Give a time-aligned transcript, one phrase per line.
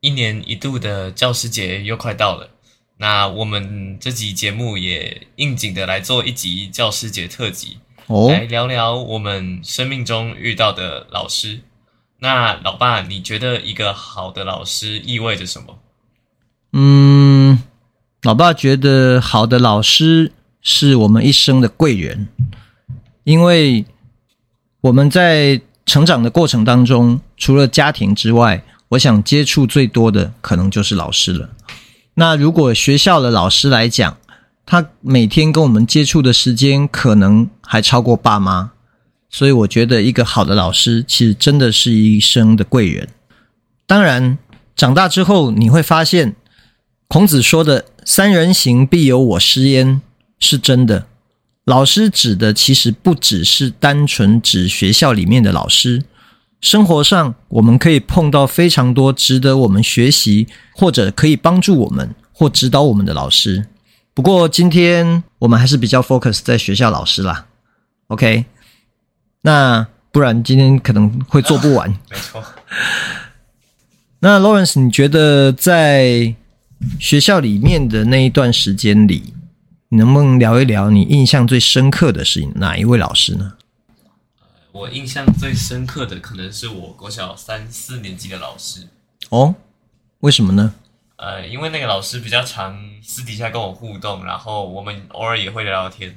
[0.00, 2.48] 一年一度的教师节又快到了，
[2.96, 11.60] 那我们这集节目也应景的来做一集教师节特辑，哦，来聊聊我们生命中遇到的老师。
[12.20, 15.78] 那老爸，你觉得一个好的老师意味着什么？
[16.72, 17.62] 嗯，
[18.22, 22.28] 老爸觉得好的老师是我们一生的贵人，
[23.24, 23.84] 因为
[24.82, 31.50] 我们在成长的过程当中，除了家庭之外，我想接触最多的可能就是老师了。
[32.14, 34.16] 那如果学校的老师来讲，
[34.66, 38.72] 他每天跟我们接触的时间可能还超过爸妈，
[39.28, 43.08] 所以我觉得一个好的老师其实真的是一生的贵人。
[43.86, 44.38] 当然，
[44.76, 46.34] 长大之后你会发现，
[47.08, 50.00] 孔子说的“三人行，必有我师焉”
[50.38, 51.06] 是真的。
[51.64, 56.02] 老师指的其实不只是单纯指学校里面的老师。
[56.60, 63.66] 生活上，我们可以碰到非常多值得我们学习，或者可以帮助我们或指导我们的老师。
[64.12, 67.46] 不过，今天我们还是比较 focus 在学校老师啦。
[68.08, 68.44] OK，
[69.42, 71.88] 那不然今天可能会做不完。
[71.88, 72.44] 啊，没错。
[74.18, 76.34] 那 Lawrence，你觉得在
[76.98, 79.32] 学校里面的那一段时间里，
[79.88, 83.54] 你能不能聊一聊你印象最深刻的是哪一位老师呢？
[84.72, 88.86] 我印象最深刻的可能是我国小三四年级的老师
[89.30, 89.54] 哦，
[90.20, 90.72] 为什么呢？
[91.16, 96.16] 呃，因为那个老师比较常私底下跟我互动，然后我们偶尔也会聊聊天。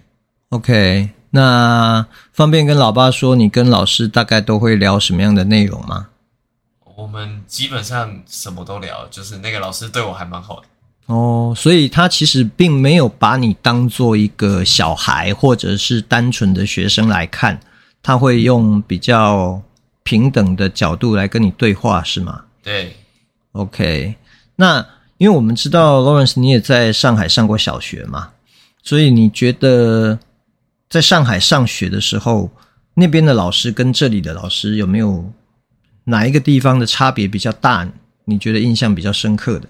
[0.49, 6.09] OK，那方便跟老爸说，你跟老师大概都会聊什么样的内容吗？
[6.95, 10.67] 我们基本上什么都聊，就是那个老师对我还蛮好的。
[11.07, 17.59] 哦，所以他其实并没有把你当做一个小孩或者是单纯的学生来看。
[18.03, 19.59] 他会用比较
[20.03, 22.43] 平等的角度来跟你对话，是吗？
[22.61, 22.95] 对
[23.53, 24.15] ，OK。
[24.57, 24.85] 那
[25.17, 28.33] 因为我们知道 Lawrence 你也在上海上过小学嘛，
[28.83, 30.19] 所以你觉得
[30.89, 32.51] 在上海上学的时候，
[32.93, 35.31] 那边的老师跟这里的老师有没有
[36.03, 37.89] 哪一个地方的差别比较大？
[38.25, 39.69] 你觉得印象比较深刻的？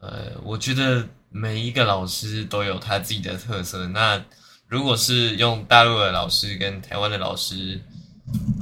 [0.00, 3.86] 呃，我觉得每一个老师都有他自己的特色。
[3.88, 4.22] 那
[4.68, 7.80] 如果是用大陆的老师跟台湾的老师，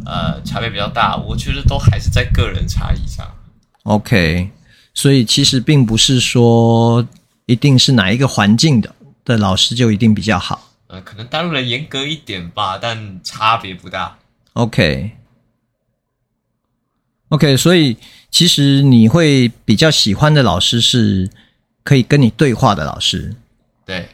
[0.05, 3.27] 呃，差别比较大，我觉得都还是在个人差异上。
[3.83, 4.49] OK，
[4.95, 7.05] 所以其实并不是说
[7.47, 10.72] 一定是哪一个环境的的老师就一定比较好。
[10.87, 14.16] 呃，可能大陆人严格一点吧，但差别不大。
[14.53, 15.11] OK，OK，okay.
[17.31, 17.97] Okay, 所以
[18.31, 21.28] 其实你会比较喜欢的老师是
[21.83, 23.34] 可以跟你对话的老师。
[23.84, 24.09] 对。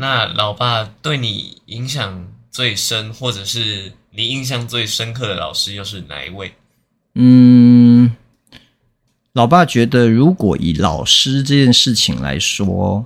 [0.00, 6.54] 那老爸对你影响最深，或者是你印象最深刻的老师又是哪一位？
[7.16, 8.16] 嗯，
[9.34, 13.04] 老爸觉得，如果以老师这件事情来说，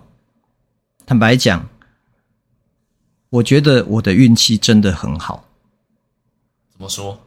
[1.04, 1.68] 坦白讲，
[3.28, 5.44] 我觉得我的运气真的很好。
[6.70, 7.23] 怎么说？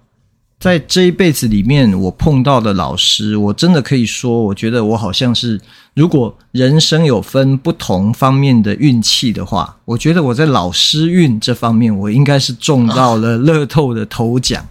[0.59, 5.62] 在这一辈子里面，我碰到的老师，我真的可以说，我觉得我好像是，
[5.94, 14.68] 如果人生有分不同方面的运气的话，我觉得我在老师运这方面，我应该是中到了乐透的头奖。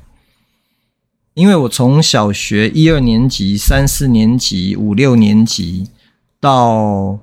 [1.34, 5.88] 因为我从小学一二年级、三四年级、五六年级
[6.40, 7.16] 到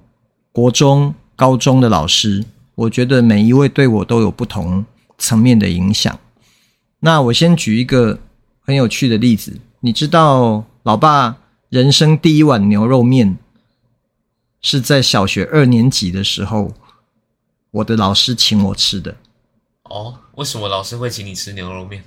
[0.53, 2.45] 国中、高中的老师，
[2.75, 4.85] 我觉得每一位对我都有不同
[5.17, 6.17] 层面的影响。
[7.01, 8.17] 那我先举一个。
[8.65, 11.37] 很有趣的例子，你知道，老爸
[11.69, 13.37] 人生第一碗牛肉面
[14.61, 16.73] 是在小学二年级的时候，
[17.71, 19.15] 我的老师请我吃的。
[19.83, 22.03] 哦，为什么老师会请你吃牛肉面？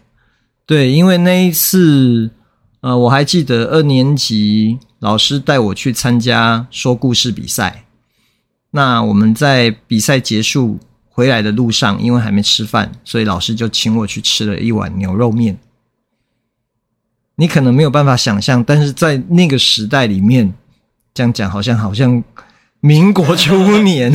[0.65, 2.31] 对，因为那一次，
[2.81, 7.85] 呃，我还记得二年级老师带我去参加说故事比赛。
[8.71, 15.59] 那我们在比赛结束回来的路上，因为还没吃饭，所以老师就请我去吃了一碗牛肉面。
[17.37, 20.53] 你可能没有办法想象，但是在那个时代里面，
[21.15, 22.23] 这样讲好像好像
[22.81, 24.13] 民国初年，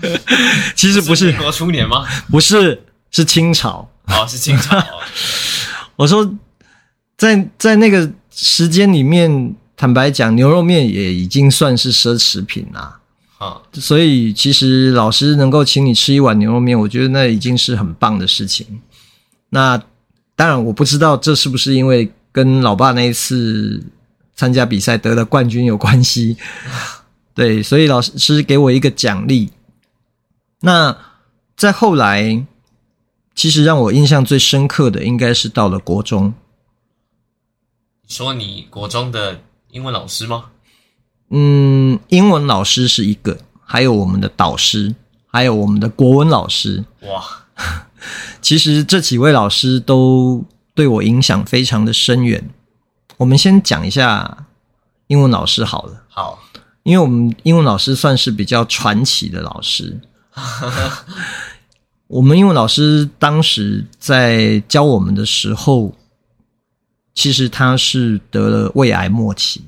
[0.74, 2.06] 其实不是，是民国初年吗？
[2.30, 3.88] 不是，是清朝。
[4.06, 4.82] 哦，是清朝。
[5.96, 6.34] 我说，
[7.16, 13.00] 在在那个时间里面，坦白讲，牛肉面也已经算是奢侈品啦。
[13.36, 18.80] 啊，所以其实老师能够请你吃一碗牛肉面，我觉得那已经是很棒的事情。
[19.50, 19.76] 那
[20.34, 23.82] 当然，我不知道这是不是因为跟老爸那一次
[24.34, 26.36] 参加比赛得了冠军有关系。
[27.34, 29.50] 对，所以老师给我一个奖励。
[30.60, 30.96] 那
[31.56, 32.46] 在后来。
[33.38, 36.34] 其实让我印象最深刻的，应该是到了国中。
[38.08, 40.46] 说你国中的英文老师吗？
[41.30, 44.92] 嗯，英文老师是一个，还有我们的导师，
[45.28, 46.84] 还有我们的国文老师。
[47.02, 47.22] 哇，
[48.42, 50.44] 其实这几位老师都
[50.78, 52.48] 对我影响非常的深远。
[53.16, 54.46] 我们先讲一下
[55.08, 56.04] 英文老师好了。
[56.08, 56.38] 好，
[56.84, 60.00] 因为我们英文老师算是比较传奇的老师。
[62.06, 65.96] 我们英文老师当时在教我们的时候，
[67.12, 69.64] 其实他是得了胃癌末期。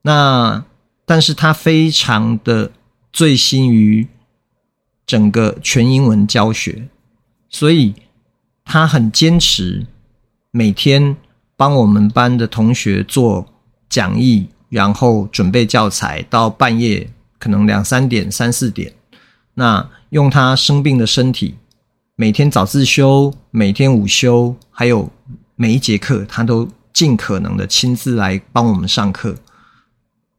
[0.00, 0.64] 那
[1.04, 2.72] 但是他非常的
[3.12, 4.08] 醉心于
[5.06, 6.88] 整个全英文教学，
[7.50, 7.94] 所以
[8.64, 9.86] 他很坚持
[10.50, 11.16] 每天
[11.56, 13.46] 帮我们班的同学做
[13.88, 17.08] 讲义，然后准备教材，到半夜
[17.38, 18.92] 可能两三点、三四点。
[19.54, 21.54] 那用他生病的身体，
[22.16, 25.08] 每天早自修，每天午休，还有
[25.54, 29.36] 每一节课，他都尽可能的亲自来帮我们上课。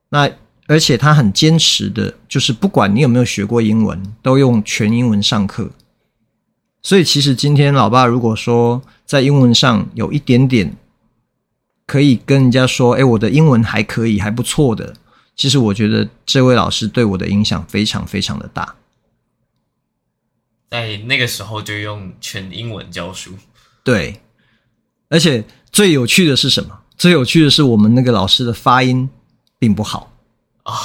[0.10, 0.30] 那
[0.68, 5.70] 而且他很坚持的，就是不管你有没有学过英文，都用全英文上课。
[6.86, 10.72] 所以其实今天老爸如果说在英文上有一点点
[11.88, 14.94] 可以跟人家说，哎，我的英文还可以，还不错的，
[15.36, 18.76] 其实我觉得这位老师对我的影响非常非常的大。
[20.70, 23.32] 在那个时候就用全英文教书，
[23.84, 24.22] 对，
[25.10, 26.82] 而且最有趣的是什么？
[26.96, 29.10] 最有趣的是我们那个老师的发音
[29.58, 30.14] 并不好
[30.62, 30.78] 啊，哦，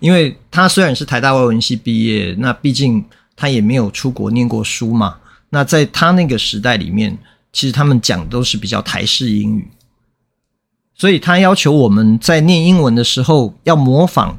[0.00, 3.02] 因为他虽然是台大外文系毕业，那毕竟
[3.34, 5.18] 他也没有出国念过书嘛。
[5.50, 7.16] 那在他那个时代里面，
[7.52, 9.68] 其实他们讲的都是比较台式英语，
[10.94, 14.38] 所以他要求我们在念英文的时候要模仿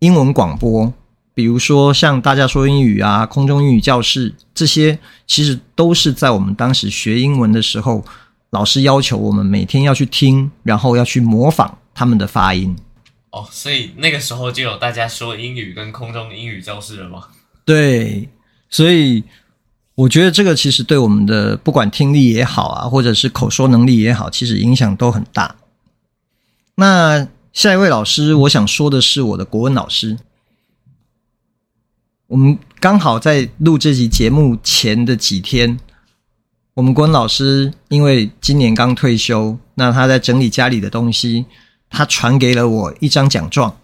[0.00, 0.92] 英文广播。
[1.32, 8.04] 比如说，像大家说英语啊，空中英语教室这些，其实都是在我们当时学英文的时候，
[8.50, 12.76] 老师要求我们每天要去听，然后要去模仿他们的发音。
[13.30, 17.28] 哦，所以那个时候就有大家说英语跟空中英语教室了吗？
[17.64, 18.28] 对，
[18.68, 19.24] 所以
[20.00, 25.56] 我觉得这个其实对我们的不管听力也好啊，或者是口说能力也好，其实影响都很大。
[26.76, 30.16] 那下一位老师，我想说的是我的国文老师。
[32.28, 35.78] 我们刚好在录这集节目前的几天，
[36.72, 41.44] 我们国文老师因为今年刚退休，那他在整理家里的东西，
[41.90, 43.76] 他传给了我一张奖状。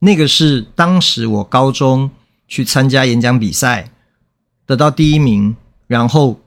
[0.00, 2.10] 那个是当时我高中
[2.46, 3.91] 去参加演讲比赛，
[4.72, 5.54] 得到第一名，
[5.86, 6.40] 然后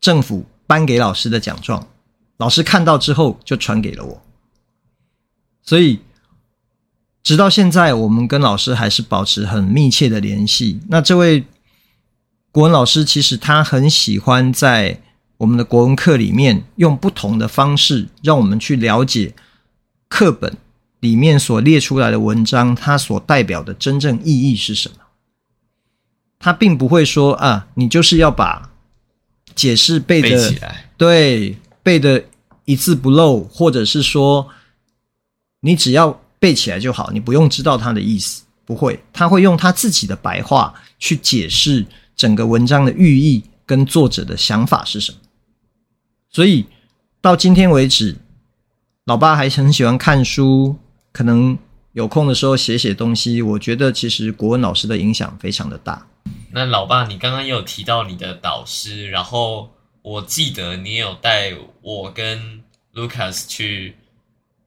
[0.00, 1.88] 政府颁给老师的奖状。
[2.36, 4.22] 老师看到之后就传给了我，
[5.62, 6.00] 所以。
[7.22, 10.80] 直到现在，我们跟老师还是保持很密切的联系。
[10.88, 11.44] 那这位
[12.50, 14.98] 国文老师，其实他很喜欢在
[15.36, 19.34] 我们的国文课里面用不同的方式，让我们去了解
[20.08, 20.56] 课本
[21.00, 24.96] 里面所列出来的文章，它所代表的真正意义是什么。
[26.40, 28.72] 他并不会说啊，你就是要把
[29.54, 32.24] 解释背的背起来，对，背的
[32.64, 34.48] 一字不漏，或者是说
[35.60, 36.20] 你只要。
[36.40, 41.84] 背起来就好，你不用知道它的意思，不会，他会用他自己的白话去解释
[42.16, 45.18] 整个文章的寓意跟作者的想法是什么。
[46.30, 46.64] 所以
[47.20, 48.16] 到今天为止，
[49.04, 50.74] 老爸还很喜欢看书，
[51.12, 51.58] 可能
[51.92, 53.42] 有空的时候写写东西。
[53.42, 56.06] 我觉得其实国文老师的影响非常的大。
[56.52, 59.70] 那老爸，你刚刚也有提到你的导师，然后
[60.02, 62.60] 我记得你有带我跟
[62.94, 63.94] Lucas 去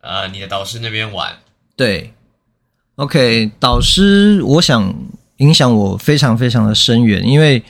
[0.02, 1.38] 呃你的导师那边玩。
[1.76, 2.14] 对
[2.96, 4.94] ，OK，导师，我想
[5.38, 7.62] 影响我非常非常的深远，因为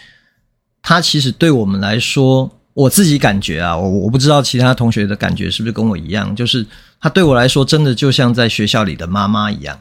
[0.82, 6.66] 他其实对我们来说，我自己感觉啊，我我不知道其他同学的感觉是不是跟我一样，就是
[7.00, 9.80] 他对我来说，真的就像在学校里的妈妈一样。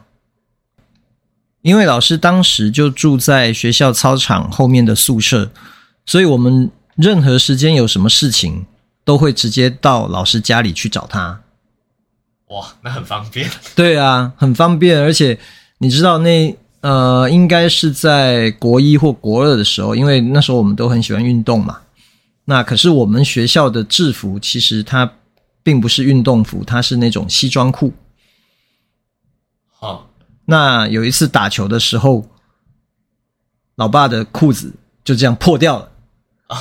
[1.62, 5.50] 因为老师当时就住在学校操场后面的宿舍，
[6.04, 8.66] 所以我们任何时间有什么事情，
[9.04, 11.40] 都会直接到老师家里去找他。
[12.48, 13.48] 哇，那很方便。
[13.74, 15.38] 对啊，很方便，而且
[15.78, 21.78] 你知道那呃，应该是在国一或国二的时候，因为那时候我们都很喜欢运动嘛。
[22.44, 25.10] 那可是我们学校的制服其实它
[25.62, 27.92] 并不是运动服，它是那种西装裤。
[29.70, 30.10] 好，
[30.44, 32.26] 那有一次打球的时候，
[33.76, 34.72] 老爸的裤子
[35.04, 35.88] 就这样破掉了
[36.48, 36.58] 啊，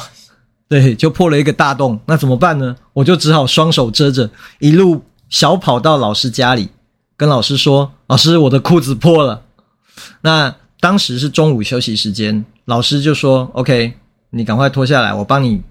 [0.68, 2.00] 对，就破了一个大洞。
[2.06, 2.76] 那怎么办呢？
[2.94, 6.70] 我就只好双手遮着，一路小跑到老师家里，
[7.18, 9.44] 跟老师说：“老师，我的裤子破了。”
[10.22, 13.98] 那当时是中午休息时间，老师就说：“OK。”
[14.34, 15.62] 你赶快脱下来，我帮你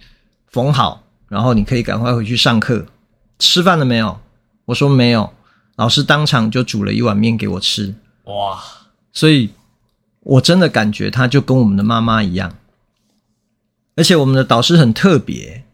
[0.50, 2.84] 缝好，然后你可以赶快回去上课。
[3.38, 4.20] 吃饭了没有？
[4.66, 5.32] 我说没有。
[5.80, 7.94] 老师当场就煮了一碗面给我吃。
[8.24, 8.60] 哇！
[9.14, 9.48] 所以
[10.20, 12.54] 我真的感觉他就跟我们的妈妈一样。
[13.96, 15.64] 而且我们的导师很特别，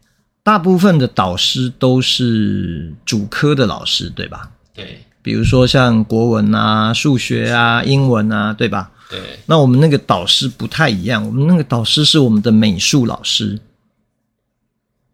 [0.43, 4.49] 大部分的导师都是主科的老师，对吧？
[4.73, 5.03] 对。
[5.21, 8.89] 比如说像国文啊、数学啊、英文啊，对吧？
[9.09, 13.59] 对，那我们那个导师不太一样，我们那个导师是我们的美术老师。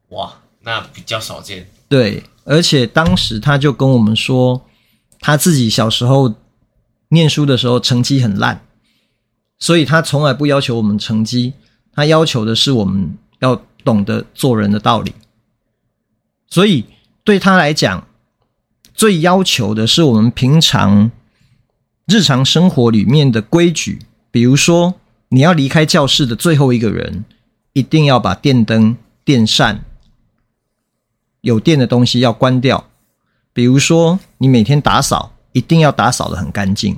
[0.09, 0.31] 哇，
[0.61, 1.67] 那比较少见。
[1.89, 4.63] 对，而且当时他就跟我们说，
[5.23, 6.35] 他自己小时候
[7.07, 8.65] 念书的时候成绩很烂，
[9.57, 11.53] 所以他从来不要求我们成绩，
[11.93, 15.13] 他要求的是我们要懂得做人的道理。
[16.49, 16.83] 所以
[17.23, 18.05] 对他来讲，
[18.93, 21.09] 最要求的是我们平常。
[22.05, 23.99] 日常生活里面的规矩，
[24.29, 24.95] 比如说
[25.29, 27.23] 你要离开教室的最后一个人，
[27.71, 29.85] 一定要把电灯、电扇、
[31.39, 32.89] 有电的东西要关掉。
[33.53, 36.97] 比如说你每天打扫，一定要打扫的很干净。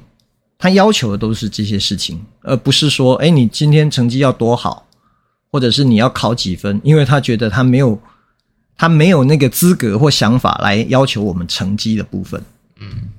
[0.58, 4.88] 他要求的都是这些事情，而不是说，哎，你今天成绩要多好，
[5.52, 8.00] 或者是你要考几分，因为他觉得他没有，
[8.78, 12.42] 他没有那个资格或想法来要求我们成绩的部分。
[12.80, 13.10] 嗯，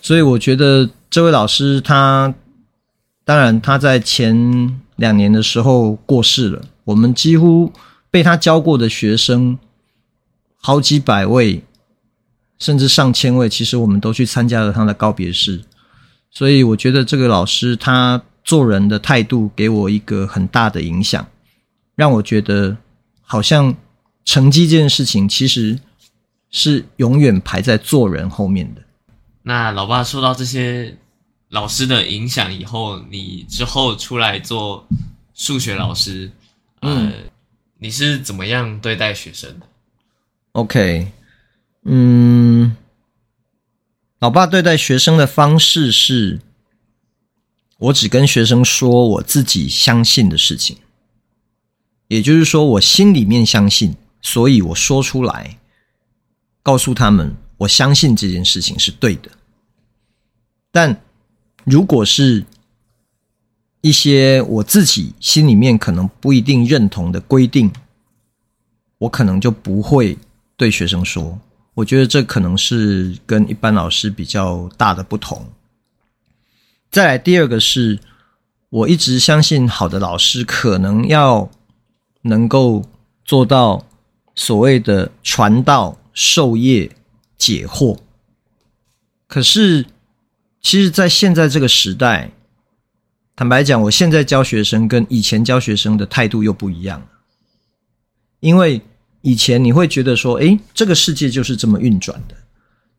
[0.00, 0.88] 所以我觉得。
[1.10, 2.34] 这位老师，他
[3.24, 6.60] 当然他在前两年的时候过世了。
[6.82, 7.72] 我们几乎
[8.10, 9.56] 被他教过的学生
[10.56, 11.62] 好几百位，
[12.58, 15.62] 甚至上千位，其实我们都去参加了他的告别式。
[16.30, 21.26] 所以我觉得这个老师他做人的态度给我一个很大的影响，
[21.94, 22.76] 让我觉得
[23.22, 23.74] 好像
[24.24, 25.78] 成绩这件事情其实
[26.50, 28.82] 是永远排在做人后面的。
[29.42, 30.96] 那老爸受到这些。
[31.50, 34.84] 老师的影响以后，你之后出来做
[35.34, 36.28] 数学老师，
[36.80, 37.12] 嗯，呃，
[37.78, 39.66] 你是怎么样对待学生的
[40.52, 41.12] ？OK，
[41.84, 42.76] 嗯，
[44.18, 46.40] 老爸对待学生的方式是，
[47.78, 50.78] 我只跟学生说我自己相信的事情，
[52.08, 55.58] 也就是说，我心里面相信，所以我说出来，
[56.62, 59.30] 告诉他们，我相信这件事情是对的，
[60.70, 61.00] 但。
[61.66, 62.44] 如果是
[63.80, 67.72] 一些我自己心里面可能不一定认同的规定，
[68.98, 70.18] 我可能就不会
[70.58, 71.38] 对学生说。
[71.74, 75.52] 我觉得这可能是跟一般老师比较大的不同。
[76.90, 77.98] 再来第二个是，
[78.70, 81.50] 我一直相信好的老师可能要
[82.22, 82.88] 能够
[83.24, 83.86] 做到
[84.34, 86.90] 所谓的传道授业
[87.36, 87.98] 解惑，
[89.26, 89.86] 可是。
[90.66, 92.30] 其实，在现在这个时代，
[93.36, 97.06] 坦白讲，我现在教学生跟以前教学生的态度又不一样。
[98.40, 98.80] 因为
[99.24, 102.36] 以前你会觉得说，诶，这个世界就是这么运转的，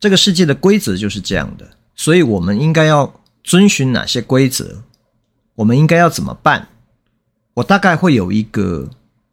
[0.00, 1.64] 这个世界的规则就是这样的，
[1.94, 4.82] 所以我们应该要遵循哪些规则？
[5.54, 6.68] 我们应该要怎么办？
[7.54, 8.90] 我大概会有一个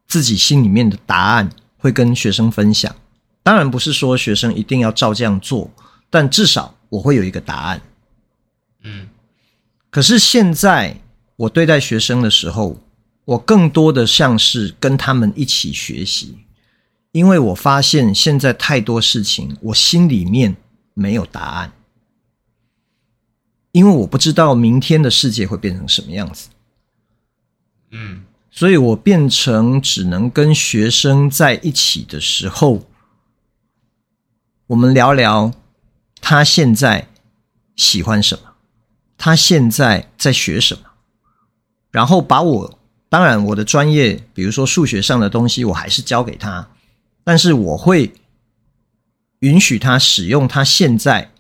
[0.07, 2.95] 自己心里面的答案，会跟学生分享。
[3.41, 5.69] 当然不是说学生一定要照这样做，
[6.12, 7.81] 但至少我会有一个答案。
[8.83, 9.07] 嗯，
[9.89, 10.95] 可是现在
[11.38, 12.79] 我对待学生的时候，
[13.25, 16.38] 我更多的像是跟他们一起学习，
[17.13, 20.55] 因为我发现现在太多事情，我心里面
[20.93, 21.72] 没有答案，
[23.72, 26.50] 因为我不知道明天的世界会变成什么样子。
[27.91, 32.88] 嗯，所以我变成只能跟学生在一起的时候，
[34.65, 35.53] 我们聊聊
[36.20, 37.08] 他现在
[37.75, 38.55] 喜欢什么。
[39.15, 40.82] 他现在在学什么？
[41.91, 46.67] 然后把我，当然我的专业，比如说数学上的东西，我还是教给他，
[47.23, 48.11] 但是我会
[49.39, 51.31] 允许他使用他现在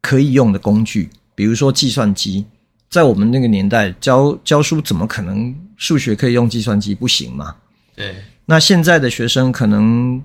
[0.00, 2.46] 可以用的工具，比如说计算机。
[2.90, 6.94] 在我们那个年代教教书，怎么可能数学可以用计算机？
[6.94, 7.56] 不行嘛？
[7.96, 8.14] 对。
[8.46, 10.22] 那现在的学生可能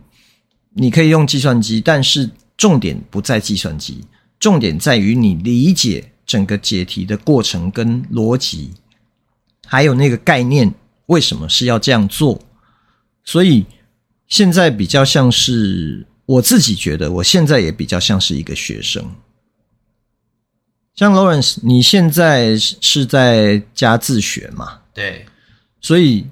[0.74, 4.06] 你可以用计算机，但是重点不在计算机，
[4.40, 8.72] 重点在于你理解整个解题的过程跟逻辑，
[9.66, 10.72] 还有那个概念
[11.08, 12.40] 为什么是要这样做。
[13.24, 13.66] 所以
[14.30, 19.04] 现在比较像是我自己觉得，我现在也比较像是一个学生。
[20.96, 24.82] 像 Lawrence，你现在是在家自学嘛？
[24.94, 25.26] 对，
[25.82, 26.28] 所以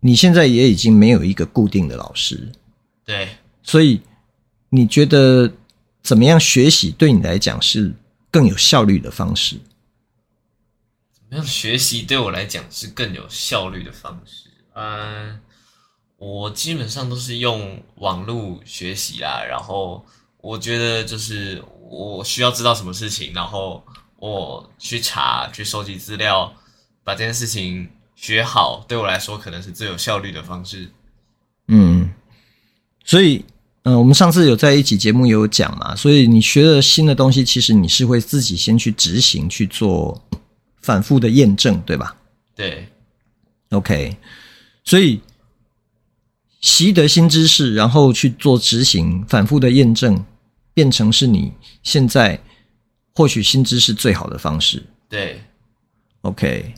[0.00, 2.52] 你现在也已经没有一个固定的老师。
[3.04, 3.28] 对，
[3.62, 4.00] 所以
[4.68, 5.52] 你觉得
[6.02, 7.92] 怎么样学习对你来讲是
[8.30, 9.56] 更有效率的方式？
[11.14, 14.50] 怎么样学习对我来讲是更有效率的方式？
[14.74, 15.38] 嗯，
[16.20, 20.06] 我基本上都是用网络学习啦，然后
[20.40, 21.60] 我觉得就是。
[21.92, 23.84] 我需要知道什么事情，然后
[24.14, 26.54] 我去查、去收集资料，
[27.02, 30.88] 把这件事情学好，对我来说可能是最有效率的方式。
[31.66, 32.08] 嗯，
[33.04, 33.44] 所以，
[33.82, 40.16] 嗯、呃，我们上次有在一起节目有讲嘛，所以你学了新的东西，其实你是会自己先去执行去做
[40.80, 42.16] 反复的验证，对吧？
[42.54, 42.86] 对。
[43.70, 44.16] OK，
[44.84, 45.20] 所以
[46.60, 50.24] 习得新知识，然后去做执行，反复的验证。
[50.72, 51.52] 变成是你
[51.82, 52.40] 现在
[53.12, 54.82] 获取新知识最好的方式。
[55.08, 55.42] 对
[56.22, 56.72] ，OK，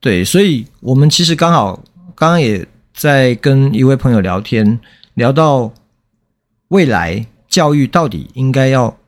[0.00, 4.80] 对，所以我们其实刚好刚刚也在跟一位朋友聊天，
[5.14, 5.72] 聊到
[6.68, 8.98] 未来教育到底应该要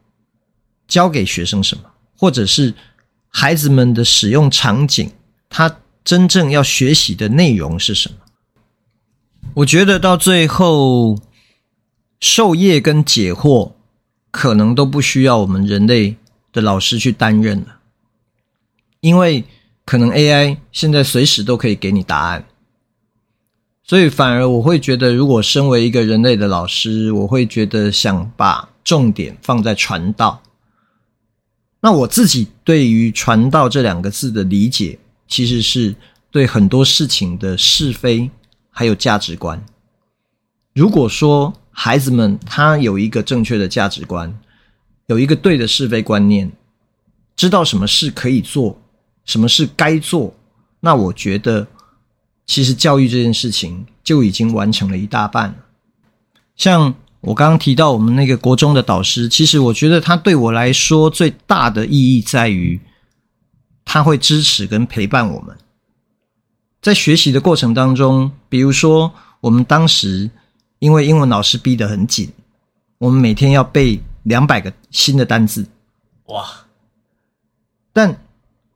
[0.87, 1.85] 教给学生什么，
[2.17, 2.73] 或者是
[3.31, 5.11] 孩子们的使用场景，
[5.49, 8.17] 他真正要学习的内容是什么？
[9.55, 11.19] 我觉得到最后，
[12.21, 13.73] 授业跟解惑。
[14.31, 16.15] 可能都不需要我们人类
[16.53, 17.79] 的老师去担任了，
[19.01, 19.43] 因为
[19.87, 22.45] 可能 AI 现在随时都可以给你答案，
[23.83, 30.43] 所以反而我会觉得，如果身为一个人类的老师，我会觉得想把重点放在传道。
[31.81, 35.97] 那我自己对于“传道”这两个字的理解，其实是
[36.31, 38.31] 对很多事情的是非
[38.79, 39.61] 还有价值观。
[40.73, 44.33] 如果说，孩子们，他有一个正确的价值观，
[45.07, 46.53] 有一个对的是非观念，
[47.35, 48.81] 知道什么事可以做，
[49.25, 50.33] 什么事该做。
[50.79, 51.67] 那我觉得，
[52.47, 55.57] 其实教育这件事情就已经完成了一大半了。
[56.55, 62.81] 像我刚刚提到我们那个国中的导师，其实我觉得他对我来说最大的意义在于，
[63.85, 65.57] 他会支持跟陪伴我们，
[66.81, 70.31] 在学习的过程当中，比如说我们当时。
[70.81, 72.33] 因为英文老师逼得很紧，
[72.99, 75.67] 我们每天要背两百个新的单字，
[76.27, 76.47] 哇！
[77.93, 78.21] 但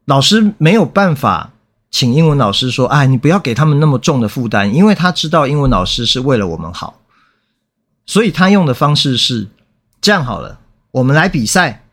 [0.07, 1.53] 老师没有办法
[1.93, 7.01] 请英文老师说：“哎，你不要给他们那么重的负担。”因为他知道英文老师是为了我们好，
[8.05, 9.47] 所以他用的方式是
[10.01, 10.59] 这样：好了，
[10.91, 11.85] 我们来比赛，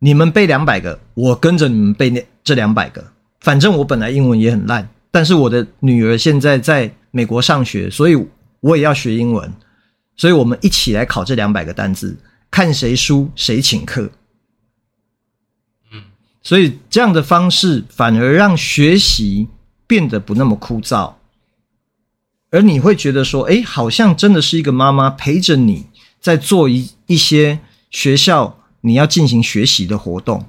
[0.00, 3.11] 你们背两百个，我跟着你们背那这两百个。
[3.42, 8.26] 反正我本来英文也很烂，但是我的女儿现在在美国上学，所以。
[8.62, 9.52] 我也要学英文，
[10.14, 12.16] 所以我们一起来考这两百个单字，
[12.48, 14.08] 看谁输谁请客。
[16.44, 19.48] 所以这样的方式反而让学习
[19.84, 21.14] 变得不那么枯燥，
[22.52, 25.86] 而你会觉得说，哎，好像真的是一个妈妈陪着你
[26.20, 27.58] 在做一一些
[27.90, 30.46] 学校你要进行学习的活动。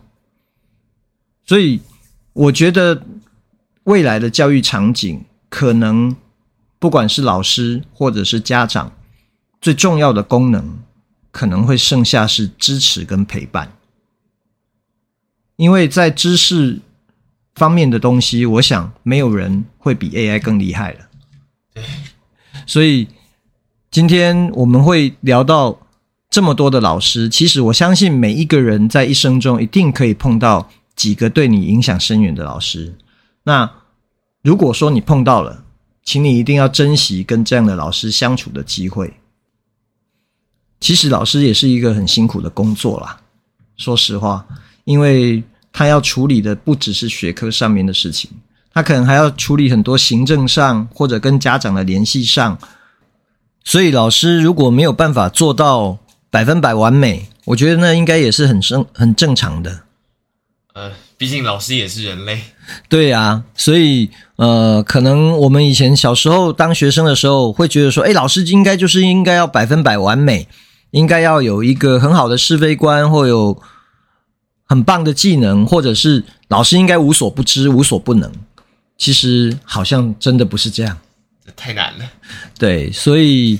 [1.44, 1.82] 所以
[2.34, 3.04] 我觉得
[3.86, 6.16] 未来的教育场景可能。
[6.80, 8.92] 不管是老师或者是家长，
[9.62, 10.80] 最重要的功能
[11.32, 13.72] 可能会剩下是支持跟陪伴，
[15.56, 16.82] 因为在知识
[17.56, 21.84] 方面的东西，我想没有人会比 AI 更厉害了。
[22.68, 23.08] 所以
[23.90, 25.80] 今天我们会聊到
[26.30, 32.94] 这么多的老师，其实我相信每一个人在一生中一定可以碰到几个对你影响深远的老师。
[33.44, 33.70] 那
[34.42, 35.64] 如果说你碰到了，
[36.04, 39.14] 请你一定要珍惜跟这样的老师相处的机会。
[40.80, 43.18] 其实老师也是一个很辛苦的工作啦，
[43.78, 44.46] 说实话，
[44.84, 48.30] 因为他要处理的不只是学科上面的事情，
[48.74, 52.60] 他可能还要处理很多行政上或者跟家长的联系上。
[53.64, 55.98] 所以老师如果没有办法做到
[56.30, 59.84] 百分百完美，我觉得那应该也是很正很正常的。
[60.74, 62.42] 呃，毕竟老师也是人类。
[62.90, 70.48] 对啊，所以呃，可能我们以前小时候当学生的时候，会觉得说，哎，老师应该就是应该要百分百完美，
[70.92, 73.62] 应该要有一个很好的是非观，或有
[74.66, 78.32] 很棒的技能，或者是老师应该无所不知、无所不能。
[78.98, 80.98] 其实好像真的不是这样，
[81.46, 82.06] 这太难了。
[82.58, 83.60] 对，所以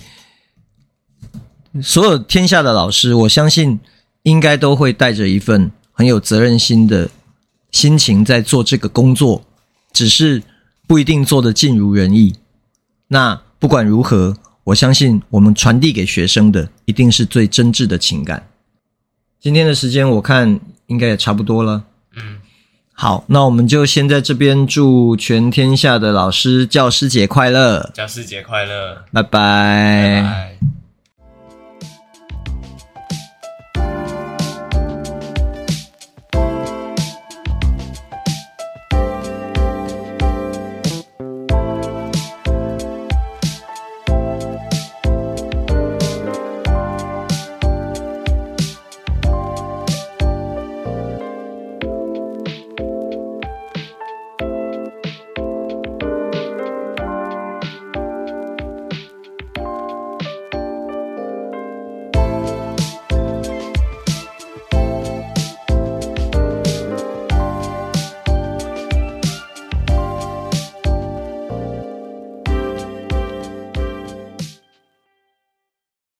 [1.84, 3.80] 所有天下的老师，我相信
[4.24, 5.72] 应该都会带着一份
[6.04, 7.10] 很有责任心的
[7.72, 9.42] 心情在做这个工作，
[9.94, 10.44] 只是
[10.86, 12.36] 不一定做得尽如人意。
[13.08, 14.36] 那不管如何，
[14.66, 18.50] 我相信我们传递给学生的一定是最真挚的情感。
[19.40, 21.86] 今天的时间我看应该也差不多了。
[22.18, 22.40] 嗯，
[22.92, 27.90] 好，那我们就先在这边祝全天下的老师教师节快乐！
[27.94, 29.06] 教师节快乐！
[29.14, 29.30] 拜拜。
[29.32, 30.73] 拜拜。